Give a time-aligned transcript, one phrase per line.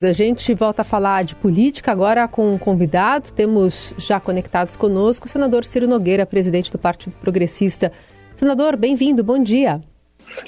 [0.00, 3.32] A gente volta a falar de política agora com um convidado.
[3.32, 7.90] Temos já conectados conosco o senador Ciro Nogueira, presidente do Partido Progressista.
[8.36, 9.82] Senador, bem-vindo, bom dia.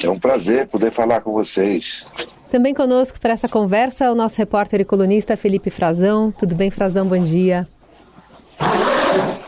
[0.01, 2.07] É um prazer poder falar com vocês.
[2.49, 6.31] Também conosco para essa conversa o nosso repórter e colunista Felipe Frazão.
[6.31, 7.05] Tudo bem, Frazão?
[7.09, 7.67] Bom dia.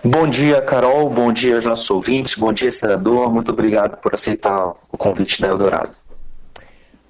[0.05, 1.09] Bom dia, Carol.
[1.11, 2.34] Bom dia aos nossos ouvintes.
[2.34, 3.32] Bom dia, senador.
[3.32, 5.95] Muito obrigado por aceitar o convite da Eldorado.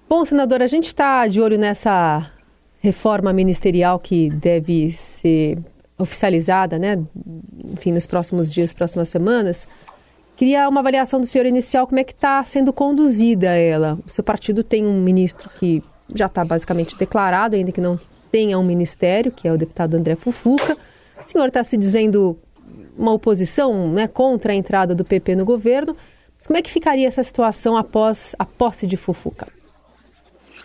[0.06, 2.30] Bom, senador, a gente está de olho nessa
[2.82, 5.56] reforma ministerial que deve ser
[5.96, 7.00] oficializada, né?
[7.72, 9.68] Enfim, nos próximos dias, próximas semanas.
[10.36, 13.96] Queria uma avaliação do senhor inicial, como é que está sendo conduzida ela?
[14.04, 15.80] O seu partido tem um ministro que
[16.12, 17.98] já está basicamente declarado, ainda que não
[18.32, 20.76] tenha um ministério, que é o deputado André Fufuca.
[21.24, 22.36] O senhor está se dizendo
[22.98, 25.96] uma oposição né, contra a entrada do PP no governo.
[26.36, 29.46] Mas como é que ficaria essa situação após a posse de Fufuca?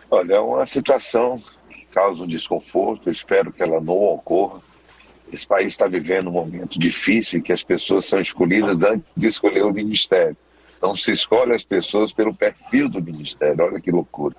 [0.09, 1.39] Olha, é uma situação
[1.91, 4.61] causa um desconforto, espero que ela não ocorra.
[5.31, 9.27] Esse país está vivendo um momento difícil em que as pessoas são escolhidas antes de
[9.27, 10.37] escolher o ministério.
[10.77, 14.35] Então se escolhe as pessoas pelo perfil do ministério, olha que loucura.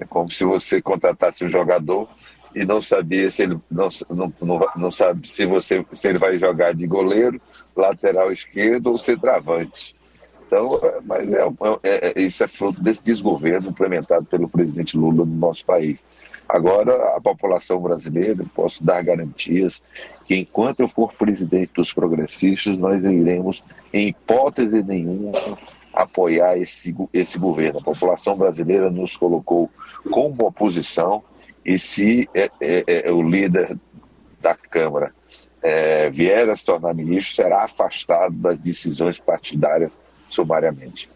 [0.00, 2.08] É como se você contratasse um jogador
[2.54, 6.38] e não sabia se ele não, não, não, não sabe se você se ele vai
[6.38, 7.40] jogar de goleiro,
[7.76, 9.97] lateral esquerdo ou centroavante.
[10.48, 11.42] Então, é, mas é,
[11.82, 16.02] é, é, isso é fruto desse desgoverno implementado pelo presidente Lula no nosso país.
[16.48, 19.82] Agora, a população brasileira, posso dar garantias
[20.24, 25.32] que enquanto eu for presidente dos progressistas, nós iremos, em hipótese nenhuma,
[25.92, 27.80] apoiar esse, esse governo.
[27.80, 29.70] A população brasileira nos colocou
[30.10, 31.22] como oposição
[31.62, 33.76] e se é, é, é, o líder
[34.40, 35.12] da Câmara
[35.62, 39.94] é, vier a se tornar ministro, será afastado das decisões partidárias
[40.28, 41.08] sumariamente.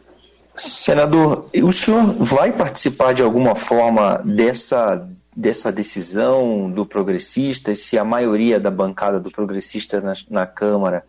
[0.54, 8.04] Senador, o senhor vai participar de alguma forma dessa dessa decisão do progressista, se a
[8.04, 11.06] maioria da bancada do progressista na, na Câmara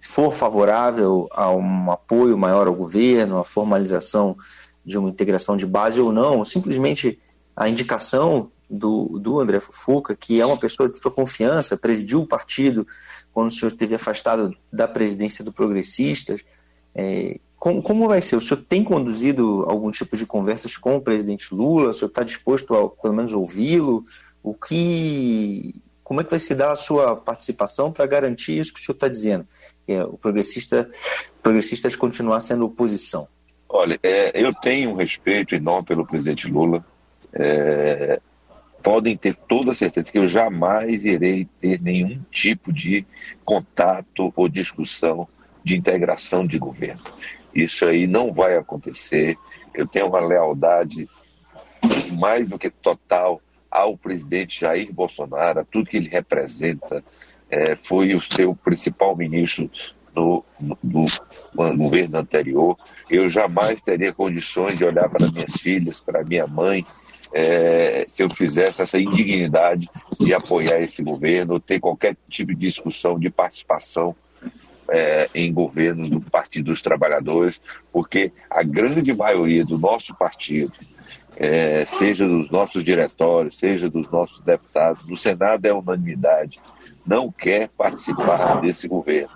[0.00, 4.36] for favorável a um apoio maior ao governo, a formalização
[4.84, 7.18] de uma integração de base ou não, simplesmente
[7.54, 12.26] a indicação do, do André Fufuca, que é uma pessoa de sua confiança, presidiu o
[12.26, 12.86] partido
[13.32, 16.42] quando o senhor esteve afastado da presidência do Progressistas.
[16.98, 18.34] É, como, como, vai ser?
[18.34, 21.90] O senhor tem conduzido algum tipo de conversas com o presidente Lula?
[21.90, 24.04] O senhor está disposto a, pelo menos, ouvi-lo?
[24.42, 28.80] O que, como é que vai se dar a sua participação para garantir isso que
[28.80, 29.46] o senhor está dizendo?
[29.86, 30.90] É, o progressista,
[31.40, 33.28] progressistas continuar sendo oposição.
[33.68, 36.84] Olha, é, eu tenho um respeito enorme pelo presidente Lula.
[37.32, 38.20] É,
[38.82, 43.06] podem ter toda a certeza que eu jamais irei ter nenhum tipo de
[43.44, 45.28] contato ou discussão
[45.68, 47.02] de integração de governo.
[47.54, 49.36] Isso aí não vai acontecer.
[49.74, 51.06] Eu tenho uma lealdade
[52.12, 53.38] mais do que total
[53.70, 57.04] ao presidente Jair Bolsonaro, a tudo que ele representa.
[57.50, 59.70] É, foi o seu principal ministro
[60.14, 62.74] no, no, no, governo anterior.
[63.10, 66.84] Eu jamais teria condições de olhar para minhas filhas, para minha mãe,
[67.34, 69.86] é, se eu fizesse essa indignidade
[70.18, 74.16] de apoiar esse governo, ter qualquer tipo de discussão, de participação
[74.90, 77.60] é, em governos do Partido dos Trabalhadores,
[77.92, 80.72] porque a grande maioria do nosso partido,
[81.36, 86.58] é, seja dos nossos diretórios, seja dos nossos deputados, no Senado é unanimidade,
[87.06, 89.30] não quer participar desse governo.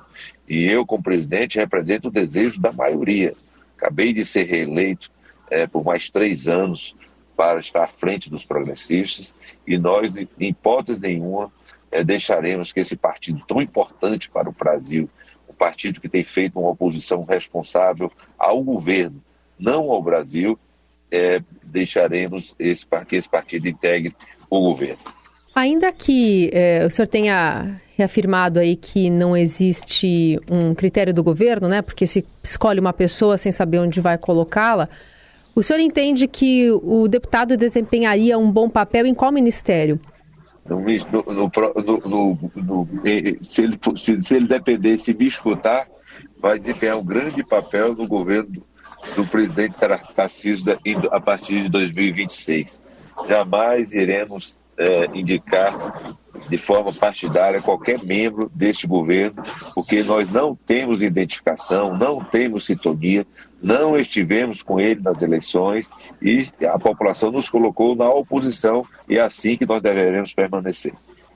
[0.49, 3.35] E eu, como presidente, represento o desejo da maioria.
[3.77, 5.11] Acabei de ser reeleito
[5.51, 6.95] é, por mais três anos
[7.37, 9.35] para estar à frente dos progressistas
[9.67, 11.51] e nós, em hipótese nenhuma,
[11.91, 15.09] é, deixaremos que esse partido tão importante para o Brasil
[15.63, 19.23] partido que tem feito uma oposição responsável ao governo,
[19.57, 20.59] não ao Brasil,
[21.09, 24.13] é, deixaremos esse, que esse partido integre
[24.51, 24.99] o governo.
[25.55, 31.69] Ainda que é, o senhor tenha reafirmado aí que não existe um critério do governo,
[31.69, 31.81] né?
[31.81, 34.89] Porque se escolhe uma pessoa sem saber onde vai colocá-la,
[35.55, 40.01] o senhor entende que o deputado desempenharia um bom papel em qual ministério?
[40.65, 42.89] No, no, no,
[43.43, 45.89] se, ele, se, se ele depender, se me escutar,
[46.41, 48.65] vai desempenhar um grande papel no governo
[49.17, 49.77] do presidente
[50.15, 50.65] Tarcísio
[51.11, 52.79] a partir de 2026.
[53.29, 55.75] Jamais iremos é, indicar
[56.49, 59.43] de forma partidária qualquer membro deste governo,
[59.75, 63.27] porque nós não temos identificação, não temos sintonia,
[63.63, 65.89] não estivemos com ele nas eleições
[66.21, 70.93] e a população nos colocou na oposição e é assim que nós deveremos permanecer.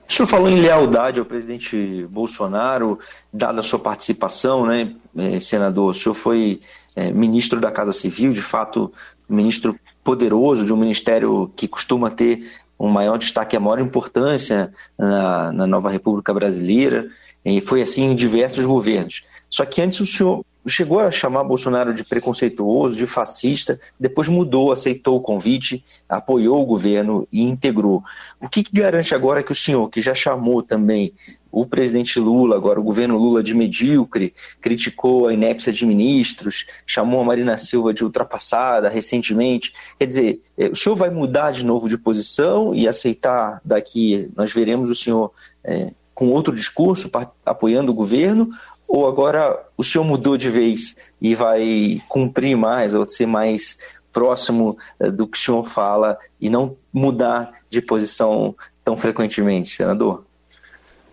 [0.09, 2.99] O senhor falou em lealdade ao presidente Bolsonaro,
[3.31, 5.89] dada a sua participação, né, eh, senador?
[5.89, 6.61] O senhor foi
[6.95, 8.91] é, ministro da Casa Civil, de fato,
[9.29, 15.51] ministro poderoso de um ministério que costuma ter um maior destaque, a maior importância na,
[15.51, 17.09] na nova República Brasileira,
[17.43, 19.25] e foi assim em diversos governos.
[19.49, 24.71] Só que antes o senhor chegou a chamar Bolsonaro de preconceituoso, de fascista, depois mudou,
[24.71, 28.03] aceitou o convite, apoiou o governo e integrou.
[28.41, 31.13] O que, que garante agora que o senhor, que já chamou também
[31.51, 37.21] o presidente Lula, agora o governo Lula de medíocre, criticou a inépcia de ministros, chamou
[37.21, 39.73] a Marina Silva de ultrapassada recentemente.
[39.97, 44.53] Quer dizer, é, o senhor vai mudar de novo de posição e aceitar daqui, nós
[44.53, 45.31] veremos o senhor
[45.63, 47.11] é, com outro discurso,
[47.45, 48.49] apoiando o governo,
[48.87, 53.77] ou agora o senhor mudou de vez e vai cumprir mais ou ser mais
[54.13, 60.23] próximo eh, do que o senhor fala e não mudar de posição tão frequentemente, senador?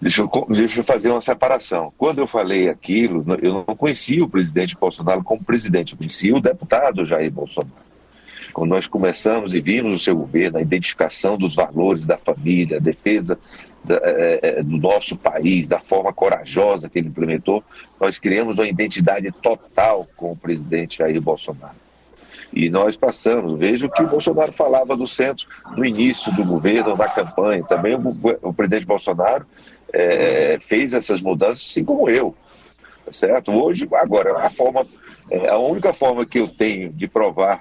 [0.00, 1.92] Deixa eu, deixa eu fazer uma separação.
[1.96, 6.40] Quando eu falei aquilo, eu não conhecia o presidente Bolsonaro como presidente, eu conhecia o
[6.40, 7.84] deputado Jair Bolsonaro.
[8.52, 12.80] Quando nós começamos e vimos o seu governo, a identificação dos valores da família, a
[12.80, 13.38] defesa
[13.84, 17.62] da, é, é, do nosso país, da forma corajosa que ele implementou,
[18.00, 21.84] nós criamos uma identidade total com o presidente Jair Bolsonaro.
[22.52, 25.46] E nós passamos, veja o que o Bolsonaro falava do centro
[25.76, 27.64] no início do governo, na campanha.
[27.64, 29.44] Também o, o presidente Bolsonaro
[29.92, 32.34] é, fez essas mudanças, assim como eu.
[33.04, 33.50] Tá certo?
[33.52, 34.86] Hoje, agora, a forma,
[35.30, 37.60] é, a única forma que eu tenho de provar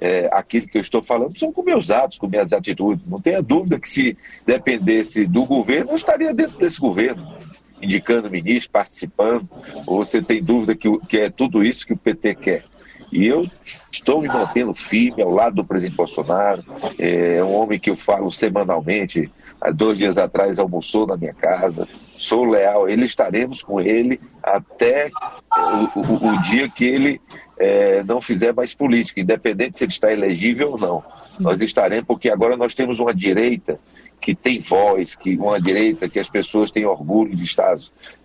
[0.00, 3.04] é, aquilo que eu estou falando são com meus atos, com minhas atitudes.
[3.06, 4.16] Não tenha dúvida que se
[4.46, 7.36] dependesse do governo, eu estaria dentro desse governo,
[7.82, 9.48] indicando ministro, participando.
[9.86, 12.64] Ou você tem dúvida que, que é tudo isso que o PT quer?
[13.12, 13.48] E eu
[13.90, 16.62] estou me mantendo firme ao lado do presidente Bolsonaro.
[16.98, 19.30] É um homem que eu falo semanalmente.
[19.60, 21.88] Há dois dias atrás almoçou na minha casa.
[22.16, 22.88] Sou leal.
[22.88, 25.10] Ele estaremos com ele até
[25.56, 27.20] o, o, o dia que ele
[27.58, 31.04] é, não fizer mais política, independente se ele está elegível ou não.
[31.38, 33.76] Nós estaremos, porque agora nós temos uma direita
[34.20, 37.76] que tem voz, que uma direita que as pessoas têm orgulho de estar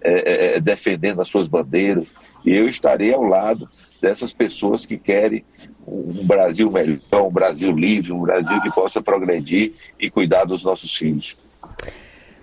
[0.01, 2.13] é, é, é, defendendo as suas bandeiras.
[2.45, 3.67] E eu estarei ao lado
[4.01, 5.43] dessas pessoas que querem
[5.87, 10.95] um Brasil melhor, um Brasil livre, um Brasil que possa progredir e cuidar dos nossos
[10.95, 11.35] filhos.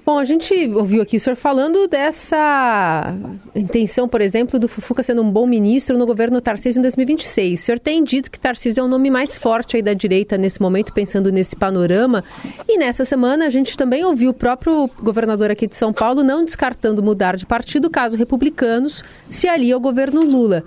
[0.05, 3.15] Bom, a gente ouviu aqui o senhor falando dessa
[3.55, 7.61] intenção, por exemplo, do Fufuca sendo um bom ministro no governo Tarcísio em 2026.
[7.61, 10.61] O senhor tem dito que Tarcísio é o nome mais forte aí da direita nesse
[10.61, 12.25] momento, pensando nesse panorama.
[12.69, 16.45] E nessa semana a gente também ouviu o próprio governador aqui de São Paulo não
[16.45, 20.65] descartando mudar de partido caso republicanos se alia ao governo Lula.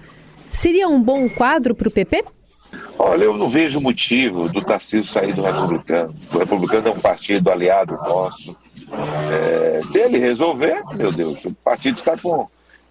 [0.58, 2.24] Seria um bom quadro para o PP?
[2.98, 6.16] Olha, eu não vejo motivo do Tarcísio sair do republicano.
[6.34, 8.58] O republicano é um partido aliado nosso
[9.32, 12.48] é, se ele resolver, meu Deus, o partido está com,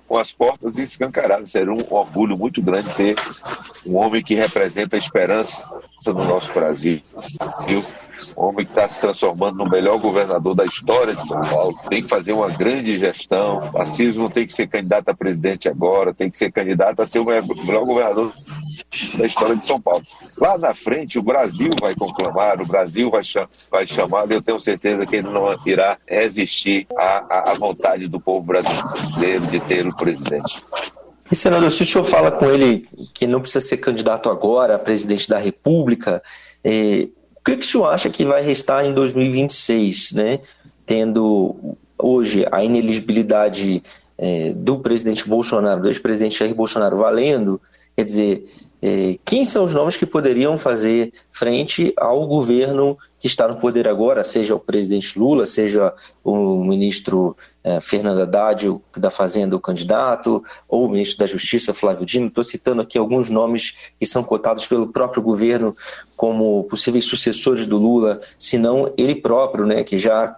[0.07, 1.51] com as portas escancaradas.
[1.51, 3.17] Seria um orgulho muito grande ter
[3.87, 5.63] um homem que representa a esperança
[6.07, 7.01] no nosso Brasil.
[7.69, 7.83] Um
[8.37, 11.75] homem que está se transformando no melhor governador da história de São Paulo.
[11.89, 13.71] Tem que fazer uma grande gestão.
[13.73, 17.19] Tarcísio não tem que ser candidato a presidente agora, tem que ser candidato a ser
[17.19, 18.33] o melhor governador
[19.17, 20.03] da história de São Paulo.
[20.39, 24.43] Lá na frente, o Brasil vai conclamar, o Brasil vai, cham vai chamar, e eu
[24.43, 29.87] tenho certeza que ele não irá resistir à, à vontade do povo brasileiro de ter
[29.87, 30.63] o presidente.
[31.31, 34.79] E, senador, se o senhor fala com ele que não precisa ser candidato agora a
[34.79, 36.23] presidente da República,
[36.63, 37.09] eh,
[37.45, 40.41] o que, que o senhor acha que vai restar em 2026, né?
[40.87, 43.83] Tendo hoje a ineligibilidade
[44.17, 47.61] eh, do presidente Bolsonaro, do ex-presidente Jair Bolsonaro valendo,
[47.95, 48.74] quer dizer, é,
[49.25, 54.23] quem são os nomes que poderiam fazer frente ao governo que está no poder agora,
[54.23, 60.85] seja o presidente Lula, seja o ministro é, Fernando Haddad, da Fazenda, o candidato, ou
[60.85, 62.27] o ministro da Justiça, Flávio Dino.
[62.27, 65.75] Estou citando aqui alguns nomes que são cotados pelo próprio governo
[66.15, 70.37] como possíveis sucessores do Lula, se não ele próprio, né, que já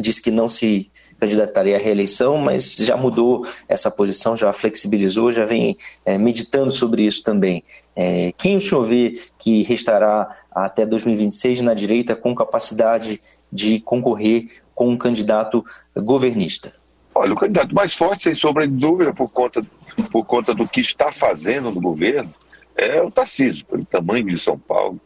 [0.00, 5.44] disse que não se candidataria à reeleição, mas já mudou essa posição, já flexibilizou, já
[5.44, 7.64] vem é, meditando sobre isso também.
[7.96, 14.62] É, quem o senhor vê que restará até 2026 na direita com capacidade de concorrer
[14.74, 15.64] com um candidato
[15.96, 16.74] governista?
[17.14, 19.62] Olha, o candidato mais forte, sem sombra de dúvida, por conta,
[20.10, 22.32] por conta do que está fazendo no governo,
[22.76, 25.00] é o Tarcísio, pelo tamanho de São Paulo,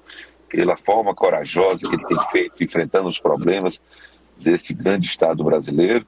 [0.48, 3.78] pela forma corajosa que ele tem feito, enfrentando os problemas
[4.44, 6.06] desse grande Estado brasileiro.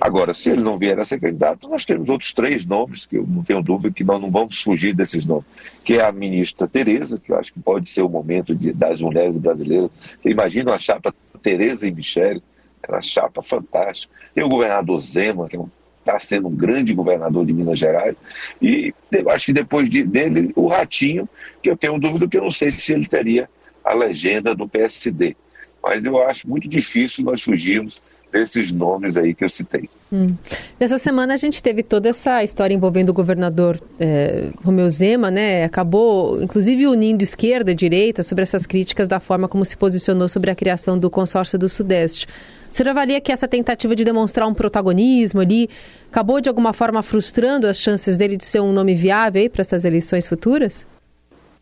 [0.00, 3.26] Agora, se ele não vier a ser candidato, nós temos outros três nomes, que eu
[3.26, 5.44] não tenho dúvida que nós não vamos fugir desses nomes,
[5.84, 9.00] que é a ministra Tereza, que eu acho que pode ser o momento de, das
[9.00, 9.90] mulheres brasileiras.
[10.20, 12.42] Você imagina a chapa Tereza e Michele,
[12.82, 14.12] é uma chapa fantástica.
[14.34, 15.58] Tem o governador Zema, que
[16.00, 18.16] está sendo um grande governador de Minas Gerais,
[18.60, 18.92] e
[19.28, 21.28] acho que depois de, dele, o Ratinho,
[21.62, 23.48] que eu tenho dúvida que eu não sei se ele teria
[23.84, 25.36] a legenda do PSD.
[25.82, 28.00] Mas eu acho muito difícil nós fugirmos
[28.32, 29.88] desses nomes aí que eu citei.
[30.10, 30.34] Hum.
[30.80, 35.64] Nessa semana a gente teve toda essa história envolvendo o governador é, Romeu Zema, né?
[35.64, 40.50] Acabou, inclusive, unindo esquerda e direita sobre essas críticas da forma como se posicionou sobre
[40.50, 42.26] a criação do consórcio do Sudeste.
[42.70, 45.68] Você avalia que essa tentativa de demonstrar um protagonismo ali
[46.10, 49.84] acabou de alguma forma frustrando as chances dele de ser um nome viável para essas
[49.84, 50.86] eleições futuras?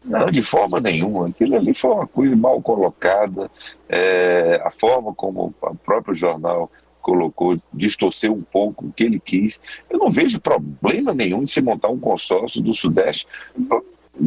[0.05, 1.29] Não, de forma nenhuma.
[1.29, 3.51] Aquilo ali foi uma coisa mal colocada.
[3.89, 9.61] É, a forma como o próprio jornal colocou, distorceu um pouco o que ele quis.
[9.89, 13.27] Eu não vejo problema nenhum de se montar um consórcio do Sudeste,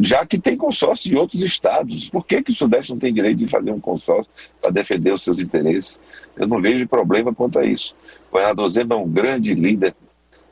[0.00, 2.08] já que tem consórcio de outros estados.
[2.08, 5.22] Por que, que o Sudeste não tem direito de fazer um consórcio para defender os
[5.22, 5.98] seus interesses?
[6.36, 7.94] Eu não vejo problema quanto a isso.
[8.28, 9.94] O governador Zema é um grande líder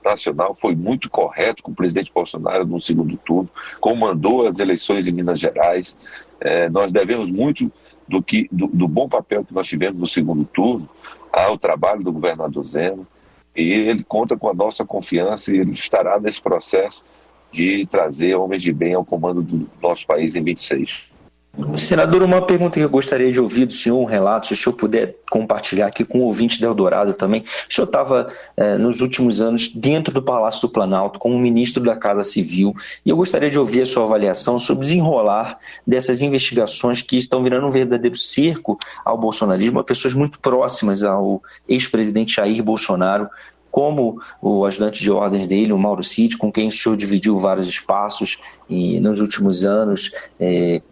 [0.04, 3.48] nacional foi muito correto com o presidente Bolsonaro no segundo turno,
[3.80, 5.96] comandou as eleições em Minas Gerais.
[6.40, 7.70] É, nós devemos muito
[8.08, 10.88] do, que, do, do, bom papel que nós tivemos no segundo turno
[11.32, 13.06] ao trabalho do governador Zema.
[13.54, 17.04] E ele conta com a nossa confiança e ele estará nesse processo
[17.52, 21.11] de trazer homens de bem ao comando do nosso país em 26.
[21.76, 24.74] Senador, uma pergunta que eu gostaria de ouvir do senhor, um relato, se o senhor
[24.74, 27.42] puder compartilhar aqui com o ouvinte da Eldorado também.
[27.68, 31.94] O senhor estava, eh, nos últimos anos, dentro do Palácio do Planalto, como ministro da
[31.94, 37.02] Casa Civil, e eu gostaria de ouvir a sua avaliação sobre o desenrolar dessas investigações
[37.02, 42.62] que estão virando um verdadeiro circo ao bolsonarismo, a pessoas muito próximas ao ex-presidente Jair
[42.62, 43.28] Bolsonaro,
[43.72, 47.66] como o ajudante de ordens dele, o Mauro Cid, com quem o senhor dividiu vários
[47.66, 48.38] espaços
[48.68, 50.82] e nos últimos anos, é,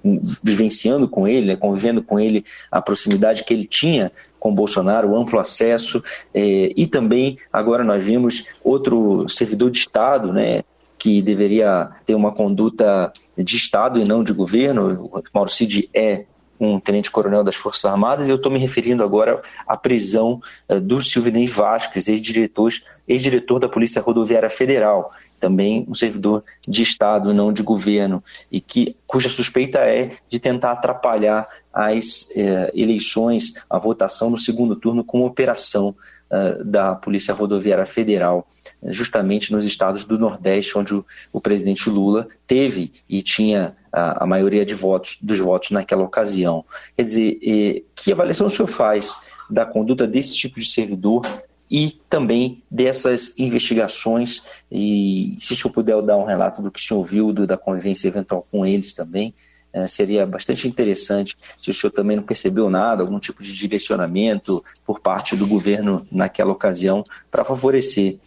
[0.43, 5.17] vivenciando com ele, né, convivendo com ele, a proximidade que ele tinha com Bolsonaro, o
[5.17, 10.63] amplo acesso, é, e também agora nós vimos outro servidor de Estado, né,
[10.99, 15.11] que deveria ter uma conduta de Estado e não de governo.
[15.13, 16.25] O Mauro Cid é
[16.61, 21.00] um tenente-coronel das Forças Armadas, e eu estou me referindo agora à prisão uh, do
[21.00, 22.71] Silvinei Vasquez, ex-diretor
[23.09, 23.23] ex
[23.61, 29.29] da Polícia Rodoviária Federal, também um servidor de Estado, não de governo, e que, cuja
[29.29, 35.95] suspeita é de tentar atrapalhar as eh, eleições, a votação no segundo turno com operação
[36.31, 38.47] uh, da Polícia Rodoviária Federal
[38.85, 44.27] justamente nos estados do Nordeste, onde o, o presidente Lula teve e tinha a, a,
[44.27, 46.65] maioria de votos, dos votos naquela ocasião.
[46.97, 51.23] Quer dizer, que avaliação o senhor faz da conduta desse tipo de servidor
[51.71, 56.83] e também dessas investigações, e se o senhor puder dar um relato do que o
[56.83, 59.33] senhor viu, do, da convivência eventual com eles também,
[59.73, 64.65] eh, seria bastante interessante se o senhor também não percebeu nada, algum tipo de direcionamento
[64.85, 68.19] por parte do governo naquela ocasião para favorecer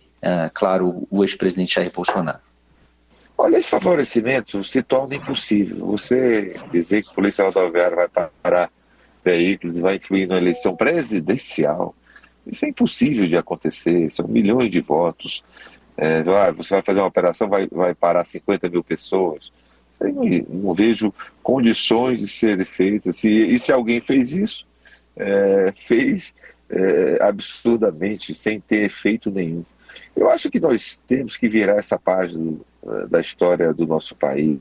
[0.53, 2.39] claro, o ex-presidente Jair Bolsonaro.
[3.37, 5.85] Olha, esse favorecimento se torna impossível.
[5.87, 8.71] Você dizer que a Polícia Rodoviária vai parar
[9.23, 11.95] veículos e vai influir na eleição presidencial,
[12.45, 14.11] isso é impossível de acontecer.
[14.11, 15.43] São milhões de votos.
[15.95, 19.51] É, você vai fazer uma operação, vai, vai parar 50 mil pessoas.
[19.99, 23.23] Não, não vejo condições de serem feitas.
[23.23, 24.65] e se alguém fez isso,
[25.15, 26.35] é, fez
[26.69, 29.63] é, absurdamente, sem ter efeito nenhum.
[30.15, 34.59] Eu acho que nós temos que virar essa página eh, da história do nosso país.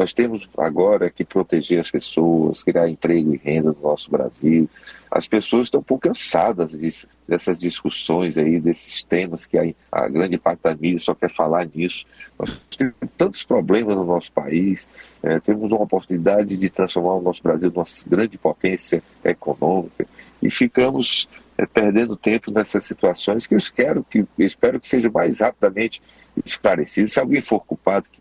[0.00, 4.66] Nós temos agora que proteger as pessoas, criar emprego e renda no nosso Brasil.
[5.10, 10.08] As pessoas estão um pouco cansadas disso, dessas discussões aí, desses temas que a, a,
[10.08, 12.06] grande parte da mídia só quer falar nisso.
[12.38, 14.88] Nós temos tantos problemas no nosso país,
[15.22, 20.06] é, temos uma oportunidade de transformar o nosso Brasil numa grande potência econômica
[20.40, 21.28] e ficamos
[21.58, 26.00] é, perdendo tempo nessas situações que eu espero que, eu espero que seja mais rapidamente
[26.42, 27.06] esclarecido.
[27.06, 28.19] Se alguém for culpado, que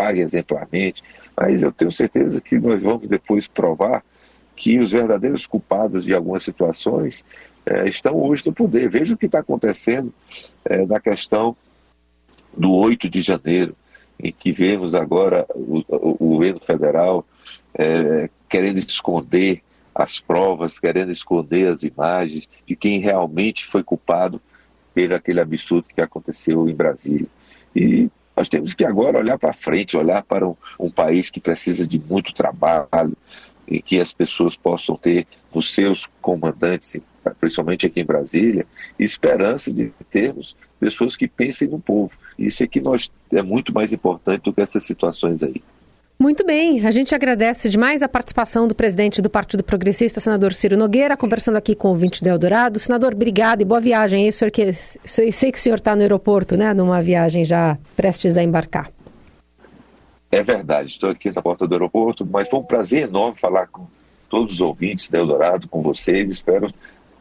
[0.00, 1.04] pague exemplarmente,
[1.36, 4.02] mas eu tenho certeza que nós vamos depois provar
[4.56, 7.22] que os verdadeiros culpados de algumas situações
[7.66, 8.88] é, estão hoje no poder.
[8.88, 10.12] Veja o que está acontecendo
[10.64, 11.54] é, na questão
[12.56, 13.76] do 8 de janeiro,
[14.18, 17.26] em que vemos agora o, o, governo federal
[17.74, 19.62] é, querendo esconder
[19.94, 24.40] as provas, querendo esconder as imagens de quem realmente foi culpado
[24.94, 27.28] pelo aquele absurdo que aconteceu em Brasília.
[27.76, 31.86] E nós temos que agora olhar para frente, olhar para um, um, país que precisa
[31.86, 33.16] de muito trabalho,
[33.68, 37.00] em que as pessoas possam ter nos seus comandantes,
[37.38, 38.66] principalmente aqui em Brasília,
[38.98, 42.16] esperança de termos pessoas que pensem no povo.
[42.38, 45.62] Isso é que nós é muito mais importante do que essas situações aí.
[46.20, 50.76] Muito bem, a gente agradece demais a participação do presidente do Partido Progressista, senador Ciro
[50.76, 52.78] Nogueira, conversando aqui com o ouvinte do Eldorado.
[52.78, 54.26] Senador, obrigado e boa viagem.
[54.26, 56.74] Eu sei que, sei que o senhor está no aeroporto, né?
[56.74, 58.92] Numa viagem já prestes a embarcar.
[60.30, 63.86] É verdade, estou aqui na porta do aeroporto, mas foi um prazer enorme falar com
[64.28, 66.28] todos os ouvintes da Eldorado, com vocês.
[66.28, 66.70] Espero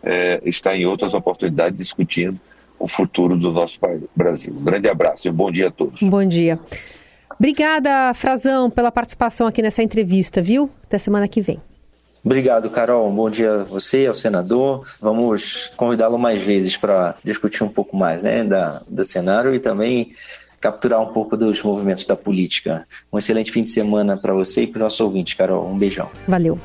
[0.03, 2.37] é, estar em outras oportunidades discutindo
[2.77, 3.79] o futuro do nosso
[4.13, 4.53] Brasil.
[4.53, 6.03] Um grande abraço e um bom dia a todos.
[6.03, 6.59] Bom dia.
[7.39, 10.69] Obrigada, Frazão, pela participação aqui nessa entrevista, viu?
[10.83, 11.61] Até semana que vem.
[12.23, 13.09] Obrigado, Carol.
[13.09, 14.85] Bom dia a você, ao senador.
[14.99, 20.11] Vamos convidá-lo mais vezes para discutir um pouco mais né, da, do cenário e também
[20.59, 22.83] capturar um pouco dos movimentos da política.
[23.11, 25.65] Um excelente fim de semana para você e para o nosso ouvinte, Carol.
[25.65, 26.09] Um beijão.
[26.27, 26.59] Valeu.